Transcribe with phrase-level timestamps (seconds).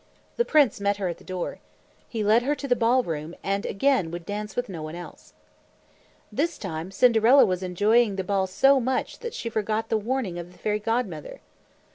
[0.37, 1.59] The prince met her at the door.
[2.09, 5.33] He led her to the ball room and again would dance with no one else.
[6.31, 10.51] This time Cinderella was enjoying the ball so much that she forgot the warning of
[10.53, 11.39] the Fairy Godmother.